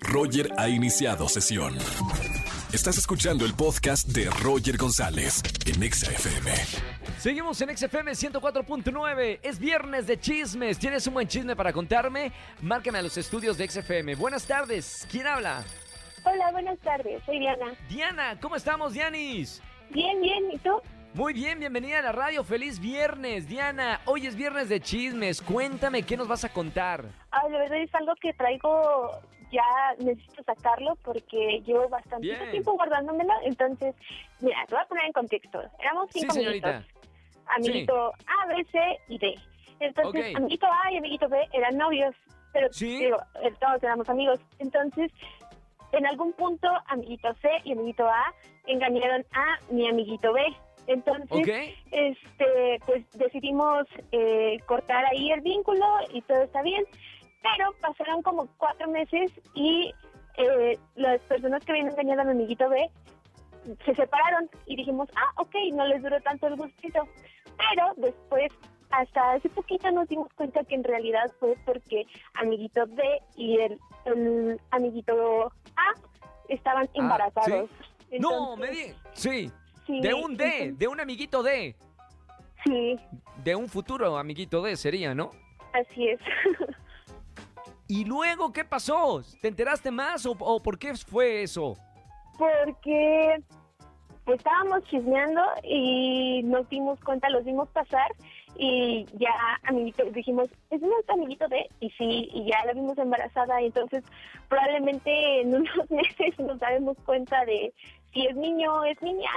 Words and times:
Roger 0.00 0.50
ha 0.56 0.68
iniciado 0.68 1.28
sesión. 1.28 1.76
Estás 2.72 2.98
escuchando 2.98 3.44
el 3.44 3.54
podcast 3.54 4.08
de 4.08 4.28
Roger 4.42 4.76
González 4.76 5.42
en 5.66 5.82
Exa 5.82 6.10
FM. 6.10 6.52
Seguimos 7.18 7.60
en 7.62 7.76
XFM 7.76 8.12
104.9. 8.12 9.40
Es 9.42 9.58
viernes 9.58 10.06
de 10.06 10.20
chismes. 10.20 10.78
¿Tienes 10.78 11.06
un 11.06 11.14
buen 11.14 11.26
chisme 11.28 11.56
para 11.56 11.72
contarme? 11.72 12.32
Márcame 12.60 12.98
a 12.98 13.02
los 13.02 13.16
estudios 13.16 13.56
de 13.56 13.68
XFM. 13.68 14.14
Buenas 14.16 14.46
tardes. 14.46 15.06
¿Quién 15.10 15.26
habla? 15.26 15.64
Hola, 16.24 16.52
buenas 16.52 16.78
tardes. 16.80 17.22
Soy 17.24 17.38
Diana. 17.38 17.74
Diana, 17.88 18.38
¿cómo 18.40 18.56
estamos, 18.56 18.92
Dianis? 18.92 19.62
Bien, 19.90 20.20
bien. 20.20 20.50
¿Y 20.52 20.58
tú? 20.58 20.80
Muy 21.18 21.32
bien, 21.32 21.58
bienvenida 21.58 21.98
a 21.98 22.02
la 22.02 22.12
radio. 22.12 22.44
Feliz 22.44 22.78
viernes, 22.78 23.48
Diana. 23.48 24.00
Hoy 24.04 24.28
es 24.28 24.36
viernes 24.36 24.68
de 24.68 24.78
chismes. 24.80 25.42
Cuéntame 25.42 26.04
qué 26.04 26.16
nos 26.16 26.28
vas 26.28 26.44
a 26.44 26.48
contar. 26.52 27.06
Ah, 27.32 27.42
la 27.50 27.58
verdad 27.58 27.78
es 27.82 27.92
algo 27.92 28.14
que 28.20 28.32
traigo 28.34 29.10
ya 29.50 29.64
necesito 29.98 30.44
sacarlo 30.44 30.94
porque 31.02 31.60
llevo 31.66 31.88
bastante 31.88 32.24
Bien. 32.28 32.50
tiempo 32.52 32.74
guardándomelo. 32.74 33.32
Entonces, 33.42 33.96
mira, 34.38 34.64
te 34.68 34.76
voy 34.76 34.84
a 34.84 34.86
poner 34.86 35.06
en 35.06 35.12
contexto. 35.12 35.60
Éramos 35.80 36.08
Sí, 36.12 36.20
cinco 36.20 36.34
señorita. 36.34 36.84
amiguitos. 37.48 37.48
Amiguito 37.48 38.12
A, 38.28 38.46
B, 38.46 38.64
C 38.70 38.78
y 39.08 39.18
D. 39.18 39.34
Entonces, 39.80 40.36
amiguito 40.36 40.66
A 40.66 40.92
y 40.92 40.98
amiguito 40.98 41.28
B 41.28 41.48
eran 41.52 41.76
novios, 41.78 42.14
pero 42.52 42.72
Sí. 42.72 42.96
digo, 42.96 43.16
eh, 43.42 43.52
todos 43.58 43.82
éramos 43.82 44.08
amigos. 44.08 44.38
Entonces, 44.60 45.10
en 45.90 46.06
algún 46.06 46.32
punto, 46.34 46.68
amiguito 46.86 47.34
C 47.42 47.50
y 47.64 47.72
amiguito 47.72 48.06
A 48.08 48.32
engañaron 48.66 49.26
a 49.32 49.58
mi 49.72 49.88
amiguito 49.88 50.32
B. 50.32 50.42
Entonces, 50.88 51.74
este, 51.90 52.80
pues 52.86 53.04
decidimos 53.12 53.84
eh, 54.10 54.58
cortar 54.64 55.04
ahí 55.04 55.30
el 55.30 55.42
vínculo 55.42 55.84
y 56.12 56.22
todo 56.22 56.42
está 56.42 56.62
bien. 56.62 56.82
Pero 57.42 57.72
pasaron 57.80 58.22
como 58.22 58.48
cuatro 58.56 58.88
meses 58.88 59.30
y 59.54 59.92
eh, 60.38 60.78
las 60.96 61.20
personas 61.22 61.62
que 61.64 61.72
habían 61.72 61.88
engañado 61.88 62.22
a 62.22 62.24
mi 62.24 62.30
amiguito 62.30 62.68
B 62.70 62.90
se 63.84 63.94
separaron 63.94 64.48
y 64.64 64.76
dijimos, 64.76 65.10
ah, 65.14 65.32
ok, 65.36 65.54
no 65.74 65.86
les 65.86 66.02
duró 66.02 66.18
tanto 66.22 66.46
el 66.46 66.56
gustito. 66.56 67.06
Pero 67.58 67.92
después, 67.96 68.50
hasta 68.90 69.32
hace 69.32 69.50
poquito 69.50 69.90
nos 69.90 70.08
dimos 70.08 70.32
cuenta 70.34 70.64
que 70.64 70.74
en 70.74 70.84
realidad 70.84 71.30
fue 71.38 71.54
porque 71.66 72.06
amiguito 72.32 72.86
B 72.86 73.02
y 73.36 73.58
el, 73.58 73.78
el 74.06 74.58
amiguito 74.70 75.52
A 75.76 75.92
estaban 76.48 76.88
embarazados. 76.94 77.68
No, 78.18 78.54
Entonces, 78.54 78.58
me 78.58 78.70
di. 78.70 78.94
Sí, 79.12 79.52
sí, 79.88 80.00
de 80.00 80.14
un 80.14 80.36
D, 80.36 80.74
de 80.76 80.86
un 80.86 81.00
amiguito 81.00 81.42
D. 81.42 81.74
Sí, 82.64 82.96
De 83.42 83.56
un 83.56 83.68
futuro 83.68 84.16
amiguito 84.18 84.62
D 84.62 84.76
sería, 84.76 85.14
¿no? 85.14 85.32
así 85.72 86.08
es. 86.08 86.20
¿Y 87.88 88.04
luego 88.04 88.52
qué 88.52 88.64
pasó? 88.64 89.22
¿Te 89.40 89.48
enteraste 89.48 89.90
más 89.90 90.26
o, 90.26 90.36
o 90.38 90.62
por 90.62 90.78
qué 90.78 90.94
fue 90.94 91.42
eso? 91.42 91.76
porque 92.38 93.42
pues 94.24 94.38
estábamos 94.38 94.84
chismeando 94.84 95.42
y 95.64 96.42
nos 96.44 96.68
dimos 96.68 97.00
cuenta, 97.00 97.28
los 97.30 97.44
vimos 97.44 97.68
pasar 97.70 98.08
y 98.56 99.06
ya 99.14 99.32
amiguito, 99.64 100.04
dijimos, 100.12 100.48
es 100.70 100.80
nuestro 100.80 101.14
amiguito 101.14 101.48
de, 101.48 101.68
y 101.80 101.90
sí, 101.90 102.28
y 102.32 102.44
ya 102.50 102.64
la 102.66 102.74
vimos 102.74 102.96
embarazada 102.98 103.60
y 103.62 103.66
entonces 103.66 104.04
probablemente 104.48 105.40
en 105.40 105.54
unos 105.54 105.90
meses 105.90 106.38
nos 106.38 106.58
daremos 106.58 106.96
cuenta 107.04 107.44
de 107.44 107.72
si 108.12 108.26
es 108.26 108.36
niño 108.36 108.72
o 108.74 108.84
es 108.84 109.00
niña. 109.02 109.30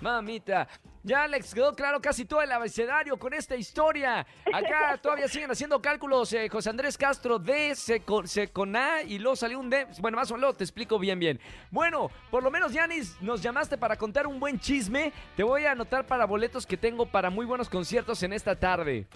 Mamita, 0.00 0.68
ya 1.02 1.26
les 1.26 1.54
quedó 1.54 1.74
claro 1.74 2.00
casi 2.00 2.24
todo 2.24 2.42
el 2.42 2.52
abecedario 2.52 3.16
con 3.16 3.32
esta 3.32 3.56
historia. 3.56 4.26
Acá 4.52 4.98
todavía 5.02 5.28
siguen 5.28 5.50
haciendo 5.50 5.80
cálculos. 5.80 6.32
eh, 6.32 6.48
José 6.48 6.70
Andrés 6.70 6.98
Castro 6.98 7.38
D, 7.38 7.74
C 7.74 8.00
con, 8.00 8.28
C 8.28 8.48
con 8.48 8.76
A 8.76 9.02
y 9.02 9.18
luego 9.18 9.36
salió 9.36 9.58
un 9.58 9.70
D. 9.70 9.86
Bueno, 10.00 10.16
más 10.16 10.30
o 10.30 10.34
menos 10.34 10.56
te 10.56 10.64
explico 10.64 10.98
bien, 10.98 11.18
bien. 11.18 11.40
Bueno, 11.70 12.10
por 12.30 12.42
lo 12.42 12.50
menos, 12.50 12.72
Yanis, 12.72 13.20
nos 13.22 13.40
llamaste 13.42 13.78
para 13.78 13.96
contar 13.96 14.26
un 14.26 14.38
buen 14.38 14.58
chisme. 14.60 15.12
Te 15.36 15.42
voy 15.42 15.64
a 15.64 15.72
anotar 15.72 16.06
para 16.06 16.26
boletos 16.26 16.66
que 16.66 16.76
tengo 16.76 17.06
para 17.06 17.30
muy 17.30 17.46
buenos 17.46 17.68
conciertos 17.68 18.22
en 18.22 18.32
esta 18.32 18.54
tarde. 18.54 19.06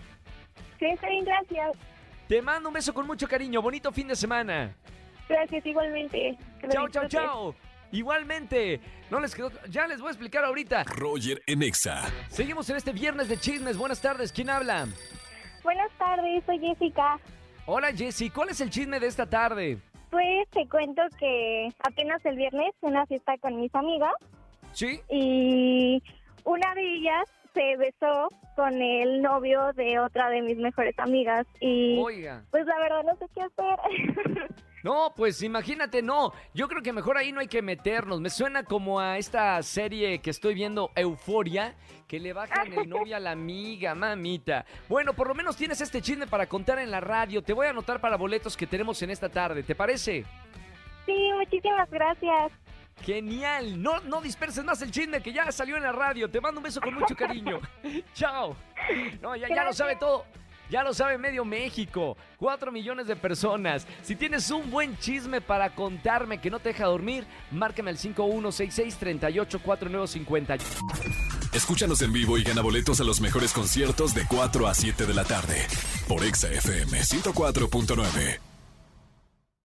Sí, 0.78 0.87
está 0.87 1.09
bien, 1.09 1.25
gracias. 1.25 1.76
Te 2.26 2.41
mando 2.41 2.69
un 2.69 2.75
beso 2.75 2.94
con 2.94 3.06
mucho 3.06 3.26
cariño. 3.28 3.60
Bonito 3.60 3.93
fin 3.93 4.09
de 4.09 4.16
semana. 4.16 4.75
Gracias 5.28 5.66
igualmente. 5.66 6.38
Chao, 6.71 6.88
chao, 6.88 7.09
chao. 7.09 7.69
Igualmente, 7.93 8.81
no 9.11 9.21
les 9.21 9.34
quedó. 9.34 9.51
Ya 9.69 9.87
les 9.87 9.99
voy 10.01 10.09
a 10.09 10.11
explicar 10.12 10.45
ahorita. 10.45 10.84
Roger 10.84 11.43
en 11.47 11.62
Exa. 11.62 12.03
Seguimos 12.28 12.69
en 12.71 12.77
este 12.77 12.93
viernes 12.93 13.28
de 13.28 13.37
chismes. 13.39 13.77
Buenas 13.77 14.01
tardes. 14.01 14.33
¿Quién 14.33 14.51
habla? 14.51 14.87
Buenas 15.62 15.91
tardes, 15.99 16.43
soy 16.47 16.59
Jessica. 16.59 17.19
Hola 17.67 17.93
Jessy, 17.93 18.31
¿cuál 18.31 18.49
es 18.49 18.61
el 18.61 18.71
chisme 18.71 18.99
de 18.99 19.06
esta 19.06 19.27
tarde? 19.27 19.79
Pues 20.11 20.49
te 20.50 20.67
cuento 20.69 21.03
que 21.19 21.69
apenas 21.87 22.25
el 22.25 22.37
viernes 22.37 22.73
una 22.81 23.06
fiesta 23.06 23.37
con 23.39 23.61
mis 23.61 23.73
amigas 23.75 24.11
¿Sí? 24.73 25.00
y 25.09 26.03
una 26.45 26.75
de 26.75 26.95
ellas 26.95 27.25
se 27.55 27.77
besó 27.77 28.29
con 28.56 28.81
el 28.81 29.23
novio 29.23 29.73
de 29.75 29.99
otra 30.00 30.31
de 30.31 30.43
mis 30.43 30.56
mejores 30.56 30.99
amigas 30.99 31.47
y 31.61 31.97
Oiga. 31.99 32.43
pues 32.50 32.67
la 32.67 32.79
verdad 32.79 33.03
no 33.05 33.17
sé 33.17 33.27
qué 33.34 33.43
hacer. 33.43 34.49
No, 34.83 35.13
pues 35.15 35.43
imagínate, 35.43 36.03
no. 36.03 36.33
Yo 36.55 36.69
creo 36.69 36.83
que 36.83 36.93
mejor 36.93 37.19
ahí 37.19 37.33
no 37.33 37.41
hay 37.41 37.49
que 37.49 37.63
meternos. 37.63 38.21
Me 38.21 38.31
suena 38.31 38.63
como 38.63 38.99
a 39.01 39.19
esta 39.19 39.63
serie 39.63 40.21
que 40.21 40.31
estoy 40.31 40.55
viendo, 40.55 40.91
Euforia, 40.95 41.75
que 42.09 42.19
le 42.19 42.33
bajan 42.33 42.73
el 42.73 42.89
novio 42.89 43.17
a 43.17 43.21
la 43.21 43.33
amiga, 43.33 43.95
mamita. 43.95 44.65
Bueno, 44.89 45.13
por 45.13 45.29
lo 45.29 45.35
menos 45.35 45.57
tienes 45.57 45.81
este 45.81 46.01
chisme 46.01 46.27
para 46.27 46.47
contar 46.47 46.79
en 46.79 46.91
la 46.91 47.01
radio. 47.01 47.43
Te 47.43 47.53
voy 47.53 47.67
a 47.67 47.71
anotar 47.71 48.01
para 48.01 48.17
boletos 48.17 48.57
que 48.57 48.67
tenemos 48.67 49.03
en 49.03 49.11
esta 49.11 49.29
tarde. 49.29 49.63
¿Te 49.63 49.75
parece? 49.75 50.25
sí, 51.07 51.31
muchísimas 51.37 51.91
gracias. 51.91 52.53
Genial. 53.03 53.83
No, 53.83 54.01
no 54.01 54.21
disperses 54.21 54.65
más 54.65 54.81
el 54.83 54.91
chisme 54.91 55.23
que 55.23 55.33
ya 55.33 55.51
salió 55.53 55.77
en 55.77 55.83
la 55.83 55.93
radio. 55.93 56.31
Te 56.31 56.41
mando 56.41 56.61
un 56.61 56.65
beso 56.65 56.81
con 56.81 56.95
mucho 56.95 57.17
cariño. 57.17 57.61
Chao. 58.15 58.57
No, 59.21 59.37
ya, 59.37 59.49
ya 59.49 59.65
lo 59.65 59.73
sabe 59.73 59.97
todo. 59.97 60.25
Ya 60.70 60.82
lo 60.84 60.94
sabe 60.94 61.19
medio 61.19 61.44
México. 61.44 62.16
Cuatro 62.38 62.70
millones 62.70 63.08
de 63.08 63.16
personas. 63.16 63.88
Si 64.03 64.14
tienes 64.14 64.48
un 64.50 64.70
buen 64.70 64.97
chisme 64.98 65.41
para 65.41 65.75
contarme 65.75 66.41
que 66.41 66.50
no 66.50 66.60
te 66.60 66.69
deja 66.70 66.86
dormir, 66.86 67.26
márcame 67.50 67.91
al 67.91 67.98
5166-384950. 67.98 70.60
Escúchanos 71.53 72.00
en 72.03 72.12
vivo 72.12 72.38
y 72.38 72.44
gana 72.44 72.62
boletos 72.62 73.00
a 73.00 73.04
los 73.04 73.20
mejores 73.20 73.53
conciertos 73.53 74.14
de 74.14 74.25
4 74.28 74.69
a 74.69 74.75
7 74.75 75.04
de 75.04 75.14
la 75.14 75.25
tarde 75.25 75.66
por 76.06 76.22
Exa 76.25 76.48
FM 76.48 77.00
104.9. 77.00 78.50